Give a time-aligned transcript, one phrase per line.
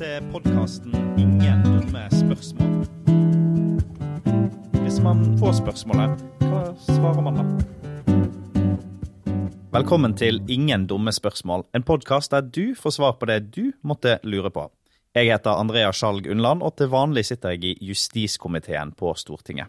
[0.00, 2.86] til podkasten 'Ingen dumme spørsmål'.
[4.80, 7.44] Hvis man får spørsmålet, hva svarer man da?
[9.76, 14.18] Velkommen til 'Ingen dumme spørsmål', en podkast der du får svar på det du måtte
[14.24, 14.70] lure på.
[15.14, 19.66] Jeg heter Andrea Skjalg Unnland, og til vanlig sitter jeg i justiskomiteen på Stortinget.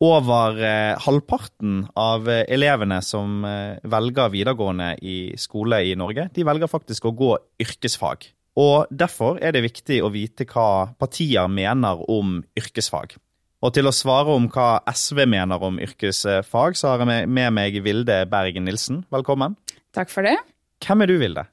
[0.00, 6.44] Over eh, halvparten av eh, elevene som eh, velger videregående i skole i Norge, de
[6.44, 8.32] velger faktisk å gå yrkesfag.
[8.60, 13.14] Og Derfor er det viktig å vite hva partier mener om yrkesfag.
[13.62, 17.78] Og til å svare om hva SV mener om yrkesfag, så har jeg med meg
[17.84, 19.04] Vilde Bergen Nilsen.
[19.14, 19.54] Velkommen.
[19.94, 20.34] Takk for det.
[20.82, 21.46] Hvem er du, Vilde?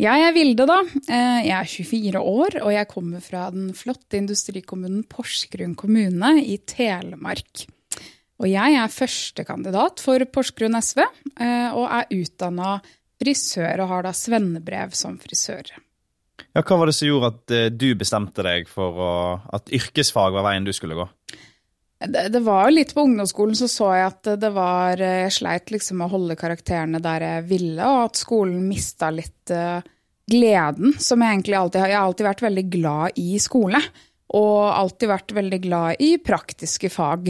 [0.00, 0.78] Jeg er Vilde, da.
[1.44, 7.66] Jeg er 24 år, og jeg kommer fra den flotte industrikommunen Porsgrunn kommune i Telemark.
[8.40, 12.74] Og jeg er førstekandidat for Porsgrunn SV, og er utdanna
[13.22, 15.68] frisør og har da svennebrev som frisør.
[16.52, 19.12] Ja, hva var det som gjorde at eh, du bestemte deg for å,
[19.56, 21.08] at yrkesfag var veien du skulle gå?
[22.02, 25.70] Det, det var jo litt på ungdomsskolen så så jeg at det var Jeg sleit
[25.70, 29.78] liksom å holde karakterene der jeg ville, og at skolen mista litt uh,
[30.26, 33.82] gleden som jeg egentlig alltid har Jeg har alltid vært veldig glad i skole.
[34.32, 37.26] Og alltid vært veldig glad i praktiske fag.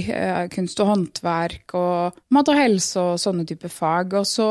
[0.55, 4.15] Kunst og håndverk og mat og helse og sånne typer fag.
[4.21, 4.49] Og så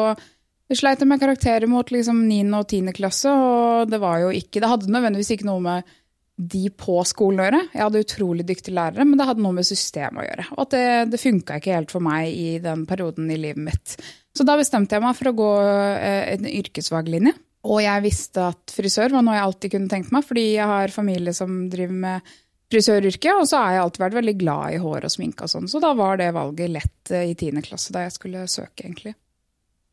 [0.72, 2.44] jeg sleit med karakterer mot liksom 9.
[2.56, 2.94] og 10.
[2.96, 5.98] klasse, og det var jo ikke Det hadde nødvendigvis ikke noe med
[6.42, 7.60] de på skolen å gjøre.
[7.76, 10.46] Jeg hadde utrolig dyktige lærere, men det hadde noe med systemet å gjøre.
[10.56, 13.96] Og at det, det funka ikke helt for meg i den perioden i livet mitt.
[14.34, 17.36] Så da bestemte jeg meg for å gå eh, en yrkesfaglinje.
[17.70, 20.96] Og jeg visste at frisør var noe jeg alltid kunne tenkt meg, fordi jeg har
[20.96, 22.32] familie som driver med
[22.72, 25.70] frisøryrket, og så har jeg alltid vært veldig glad i hår og sminke og sånn.
[25.70, 27.62] Så da var det valget lett eh, i 10.
[27.68, 29.14] klasse, da jeg skulle søke, egentlig.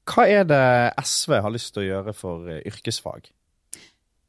[0.09, 0.63] Hva er det
[1.05, 3.29] SV har lyst til å gjøre for eh, yrkesfag?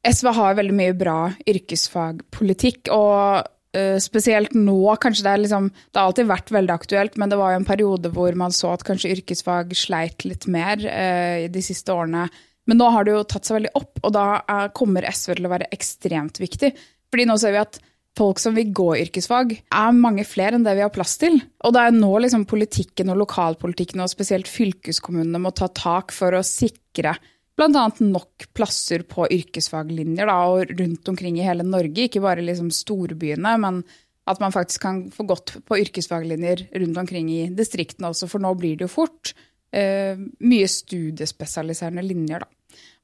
[0.06, 1.16] SV har veldig mye bra
[1.48, 3.42] yrkesfagpolitikk, og
[3.76, 7.36] uh, spesielt nå kanskje det er liksom Det har alltid vært veldig aktuelt, men det
[7.36, 11.64] var jo en periode hvor man så at kanskje yrkesfag sleit litt mer uh, de
[11.64, 12.30] siste årene.
[12.68, 15.50] Men nå har det jo tatt seg veldig opp, og da er, kommer SV til
[15.50, 16.72] å være ekstremt viktig.
[17.12, 17.80] Fordi nå ser vi at
[18.18, 21.38] folk som vil gå yrkesfag, er mange flere enn det vi har plass til.
[21.64, 26.36] Og det er nå liksom politikken og lokalpolitikken og spesielt fylkeskommunene må ta tak for
[26.36, 27.16] å sikre
[27.60, 27.86] bl.a.
[28.00, 32.06] nok plasser på yrkesfaglinjer da, og rundt omkring i hele Norge.
[32.08, 33.82] Ikke bare liksom storbyene, men
[34.30, 38.54] at man faktisk kan få gått på yrkesfaglinjer rundt omkring i distriktene også, for nå
[38.58, 39.34] blir det jo fort
[39.76, 42.50] eh, mye studiespesialiserende linjer, da.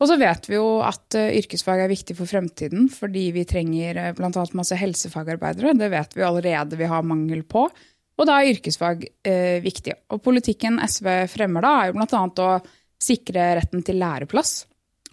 [0.01, 4.01] Og så vet vi jo at uh, yrkesfag er viktig for fremtiden, fordi vi trenger
[4.01, 4.31] uh, bl.a.
[4.59, 5.77] masse helsefagarbeidere.
[5.79, 7.69] Det vet vi allerede vi har mangel på.
[8.17, 9.95] Og da er yrkesfag eh, viktig.
[10.15, 12.23] Og politikken SV fremmer da, er jo bl.a.
[12.47, 14.63] å sikre retten til læreplass.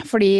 [0.07, 0.33] Fordi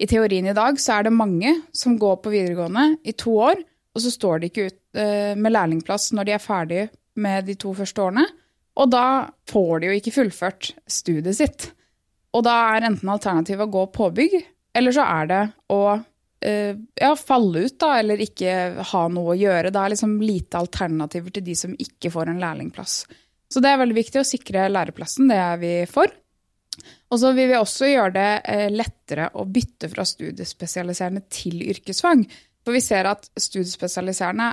[0.00, 3.60] i teorien i dag så er det mange som går på videregående i to år,
[3.90, 6.86] og så står de ikke ut eh, med lærlingplass når de er ferdige
[7.20, 8.26] med de to første årene.
[8.80, 9.06] Og da
[9.50, 11.70] får de jo ikke fullført studiet sitt.
[12.36, 14.36] Og da er enten alternativet å gå påbygg,
[14.78, 15.40] eller så er det
[15.74, 19.72] å uh, ja, falle ut, da, eller ikke ha noe å gjøre.
[19.74, 23.02] Det er liksom lite alternativer til de som ikke får en lærlingplass.
[23.50, 26.12] Så det er veldig viktig å sikre læreplassen, det er vi for.
[27.10, 32.22] Og så vil vi også gjøre det uh, lettere å bytte fra studiespesialiserende til yrkesfag.
[32.62, 34.52] For vi ser at studiespesialiserende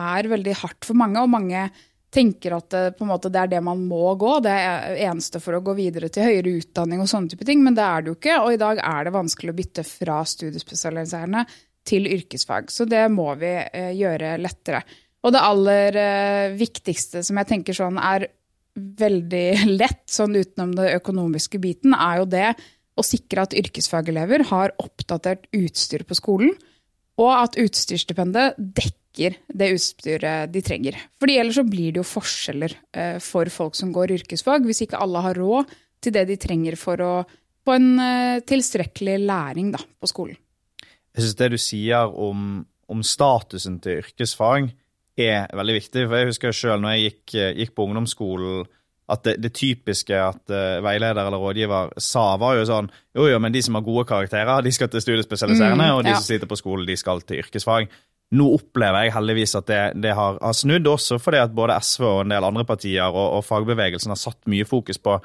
[0.00, 1.68] er veldig hardt for mange, og mange
[2.10, 4.38] tenker at det, måte, det, er det man må gå.
[4.42, 7.62] Det er eneste for å gå videre til høyere utdanning og sånne type ting.
[7.64, 8.38] Men det er det jo ikke.
[8.42, 11.44] Og i dag er det vanskelig å bytte fra studiespesialiserende
[11.86, 12.72] til yrkesfag.
[12.74, 14.82] Så det må vi eh, gjøre lettere.
[15.24, 18.26] Og det aller eh, viktigste som jeg tenker sånn er
[18.74, 19.46] veldig
[19.80, 22.48] lett, sånn utenom det økonomiske biten, er jo det
[22.98, 26.56] å sikre at yrkesfagelever har oppdatert utstyr på skolen,
[27.20, 30.96] og at utstyrsstipendet dekker dekker det utstyret de trenger.
[31.20, 34.98] Fordi ellers så blir det jo forskjeller eh, for folk som går yrkesfag, hvis ikke
[34.98, 35.66] alle har råd
[36.00, 37.24] til det de trenger for å
[37.64, 40.36] få en eh, tilstrekkelig læring da, på skolen.
[41.14, 44.70] Jeg syns det du sier om, om, statusen til yrkesfag
[45.18, 46.06] er veldig viktig.
[46.06, 48.68] For jeg husker sjøl når jeg gikk, gikk, på ungdomsskolen
[49.10, 52.86] at det, det typiske at uh, veileder eller rådgiver sa, var jo sånn
[53.18, 56.12] Jo, jo, men de som har gode karakterer, de skal til studiespesialiserende, mm, og de
[56.12, 56.20] ja.
[56.20, 57.90] som sitter på skolen, de skal til yrkesfag.
[58.30, 62.06] Nå opplever jeg heldigvis at det, det har, har, snudd, også fordi at både SV
[62.06, 65.16] og en del andre partier og, og, fagbevegelsen har satt mye fokus på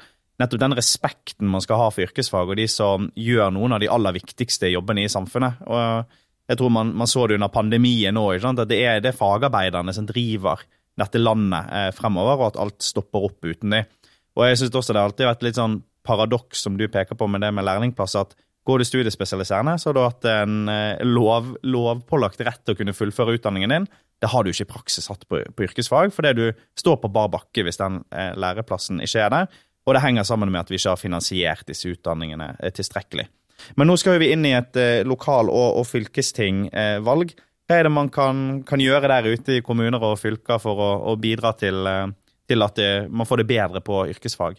[0.42, 3.90] nettopp den respekten man skal ha for yrkesfag, og de som gjør noen av de
[3.92, 5.62] aller viktigste jobbene i samfunnet.
[5.70, 9.94] Og jeg tror man, man så det under pandemien òg, at det er, det fagarbeiderne
[9.96, 10.66] som driver
[10.96, 13.88] dette landet eh, fremover, og at alt stopper opp uten dem.
[14.36, 17.28] Og jeg synes også det har alltid vært litt sånn paradoks, som du peker på
[17.30, 18.36] med det med lærlingplass, at
[18.66, 22.96] Går du studiespesialiserende, så har du hatt en eh, lov, lovpålagt rett til å kunne
[22.96, 23.86] fullføre utdanningen din.
[24.18, 26.46] Det har du ikke i praksis hatt på, på yrkesfag, fordi du
[26.78, 29.62] står på bar bakke hvis den eh, læreplassen ikke er der.
[29.86, 33.28] Og det henger sammen med at vi ikke har finansiert disse utdanningene eh, tilstrekkelig.
[33.78, 37.36] Men nå skal vi inn i et eh, lokal- og, og fylkestingvalg.
[37.66, 40.90] Hva er det man kan, kan, gjøre der ute i kommuner og fylker for å,
[41.12, 42.06] å bidra til, eh,
[42.50, 44.58] til at det, man får det bedre på yrkesfag?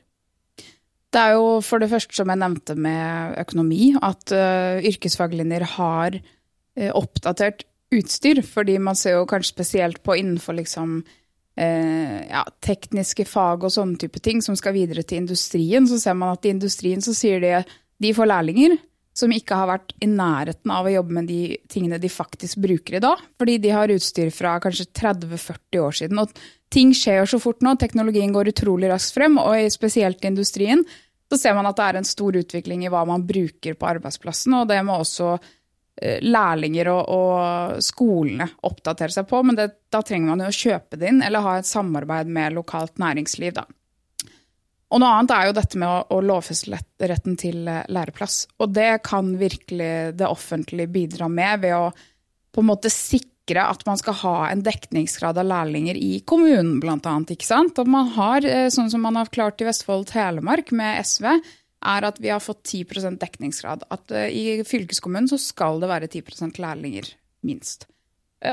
[1.13, 6.17] Det er jo for det første, som jeg nevnte med økonomi, at uh, yrkesfaglinjer har
[6.19, 7.63] uh, oppdatert
[7.95, 8.43] utstyr.
[8.43, 13.99] Fordi man ser jo kanskje spesielt på innenfor liksom uh, ja, tekniske fag og sånne
[14.03, 17.43] type ting som skal videre til industrien, så ser man at i industrien så sier
[17.43, 17.55] de
[17.97, 18.75] de får lærlinger
[19.17, 22.99] som ikke har vært i nærheten av å jobbe med de tingene de faktisk bruker
[22.99, 23.21] i dag.
[23.39, 26.21] Fordi de har utstyr fra kanskje 30-40 år siden.
[26.21, 26.33] Og
[26.73, 30.85] ting skjer så fort nå, teknologien går utrolig raskt frem, og spesielt i industrien
[31.27, 34.53] så ser man at det er en stor utvikling i hva man bruker på arbeidsplassen,
[34.61, 40.03] og det må også eh, lærlinger og, og skolene oppdatere seg på, men det, da
[40.07, 43.57] trenger man jo å kjøpe det inn eller ha et samarbeid med lokalt næringsliv.
[43.59, 43.65] Da.
[44.87, 46.77] Og noe annet er jo dette med å, å lovfeste
[47.09, 48.45] retten til eh, læreplass.
[48.63, 51.89] Og det kan virkelig det offentlige bidra med ved å
[52.55, 56.97] på en måte sikre at man skal ha en dekningsgrad av lærlinger i kommunen, bl.a.
[56.97, 61.27] At man har, eh, sånn som man har klart i Vestfold og Telemark med SV,
[61.87, 63.83] er at vi har fått 10 dekningsgrad.
[63.91, 67.11] At eh, i fylkeskommunen så skal det være 10% lærlinger,
[67.43, 67.89] minst.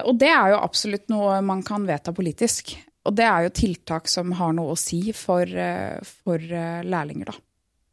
[0.03, 2.73] Og det er jo absolutt noe man kan vedta politisk.
[3.05, 5.45] Og det er jo tiltak som har noe å si for,
[6.25, 7.37] for lærlinger, da.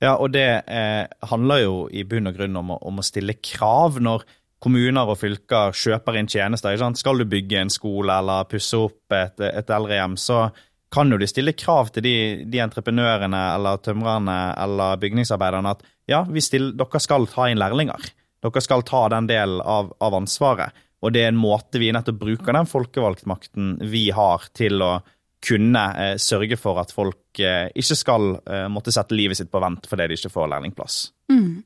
[0.01, 3.99] Ja, og det eh, handler jo i bunn og grunn om om å stille krav
[4.01, 4.23] når
[4.61, 6.77] kommuner og fylker kjøper inn tjenester.
[6.97, 10.47] Skal du bygge en skole eller pusse opp et, et eldrehjem, så
[10.91, 12.15] kan jo de stille krav til de,
[12.51, 18.09] de entreprenørene eller tømrerne eller bygningsarbeiderne at ja, stiller, dere skal ta inn lærlinger.
[18.43, 20.75] Dere skal ta den delen av, av, ansvaret.
[21.01, 24.93] Og det er en måte vi nettopp bruker den folkevalgtmakten vi har til å
[25.41, 29.61] kunne eh, sørge for at folk eh, ikke skal eh, måtte sette livet sitt på
[29.63, 30.97] vent fordi de ikke får lærlingplass.
[31.33, 31.63] Mm.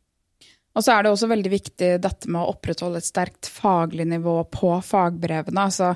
[0.75, 4.41] Og så er det også veldig viktig dette med å opprettholde et sterkt faglig nivå
[4.51, 5.67] på fagbrevene.
[5.67, 5.93] Altså,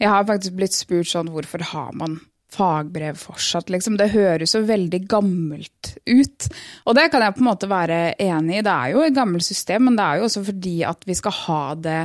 [0.00, 2.18] jeg har faktisk blitt spurt sånn hvorfor har man
[2.52, 3.98] fagbrev fortsatt, liksom.
[4.00, 6.46] Det høres jo veldig gammelt ut.
[6.88, 8.62] Og det kan jeg på en måte være enig i.
[8.64, 11.36] Det er jo et gammelt system, men det er jo også fordi at vi skal
[11.42, 11.98] ha det,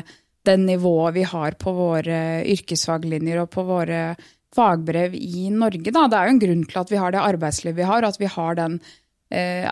[0.43, 2.17] det nivået vi har på våre
[2.51, 4.01] yrkesfaglinjer og på våre
[4.53, 5.89] fagbrev i Norge.
[5.89, 6.07] Da.
[6.07, 8.29] Det er jo en grunn til at vi har det arbeidslivet vi har, at vi
[8.29, 8.77] har den
[9.33, 9.69] Eh,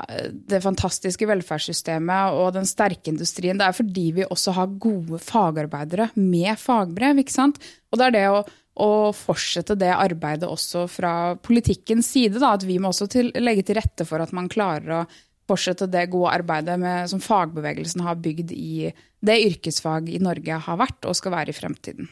[0.50, 3.59] det fantastiske velferdssystemet og den sterke industrien.
[3.59, 7.21] Det er fordi vi også har gode fagarbeidere med fagbrev.
[7.21, 7.59] ikke sant?
[7.91, 8.39] Og det er det å,
[8.81, 12.41] å fortsette det arbeidet også fra politikkens side.
[12.41, 15.06] Da, at vi må også til, legge til rette for at man klarer å
[15.51, 18.89] fortsette det gode arbeidet med, som fagbevegelsen har bygd i
[19.21, 22.09] det yrkesfag i Norge har vært og skal være i fremtiden.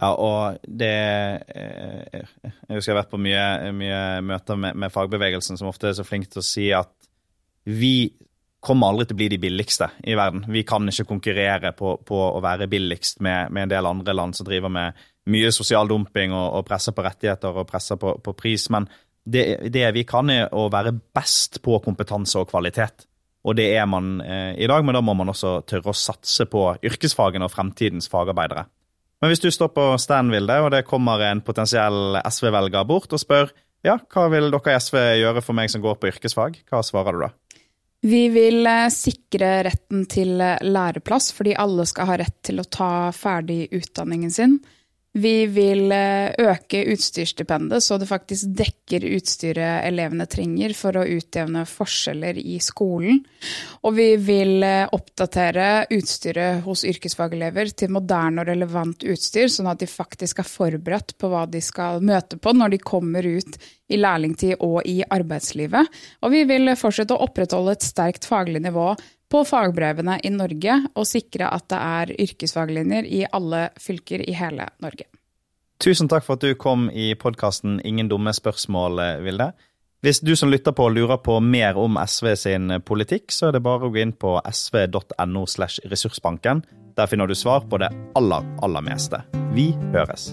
[0.00, 0.88] Ja, og det
[1.52, 3.44] eh, Jeg husker jeg har vært på mye,
[3.76, 6.92] mye møter med, med, fagbevegelsen, som ofte er så flink til å si at
[7.68, 8.12] vi
[8.62, 10.46] kommer aldri til å bli de billigste i verden.
[10.54, 14.38] Vi kan ikke konkurrere på, på å være billigst med, med, en del andre land
[14.38, 15.00] som driver med
[15.32, 18.68] mye sosial dumping og, og presser på rettigheter og presser på, på pris.
[18.72, 18.88] Men
[19.24, 23.06] det, det, vi kan, er å være best på kompetanse og kvalitet.
[23.42, 26.46] Og det er man eh, i dag, men da må man også tørre å satse
[26.50, 28.66] på yrkesfagene og fremtidens fagarbeidere.
[29.22, 33.22] Men hvis du står på stand, Vilde, og det kommer en potensiell SV-velger bort og
[33.22, 33.52] spør
[33.86, 37.18] ja, hva vil dere i SV gjøre for meg som går på yrkesfag, hva svarer
[37.18, 37.32] du da?
[38.06, 42.92] Vi vil eh, sikre retten til læreplass, fordi alle skal ha rett til å ta
[43.14, 44.56] ferdig utdanningen sin.
[45.12, 51.66] Vi vil eh, øke utstyrsstipendet, så det faktisk dekker utstyret elevene trenger for å utjevne
[51.68, 53.20] forskjeller i skolen.
[53.84, 59.84] Og vi vil eh, oppdatere utstyret hos yrkesfagelever til moderne og relevant utstyr, sånn at
[59.84, 63.60] de faktisk er forberedt på hva de skal møte på når de kommer ut
[63.92, 65.92] i lærlingtid og i arbeidslivet.
[66.24, 68.94] Og vi vil fortsette å opprettholde et sterkt faglig nivå
[69.32, 74.68] på fagbrevene i Norge og sikre at det er yrkesfaglinjer i alle fylker i hele
[74.84, 75.08] Norge.
[75.82, 79.50] Tusen takk for at du kom i podkasten Ingen dumme spørsmål, Vilde.
[80.02, 83.64] Hvis du som lytter på lurer på mer om SV sin politikk, så er det
[83.66, 86.64] bare å gå inn på sv.no slash ressursbanken.
[86.98, 89.22] Der finner du svar på det aller, aller meste.
[89.54, 90.32] Vi høres.